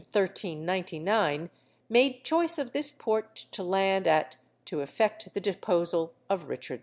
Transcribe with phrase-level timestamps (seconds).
[0.01, 1.51] in 1399,
[1.87, 4.35] made choice of this port to land at,
[4.65, 6.79] to effect the deposal of Richard II.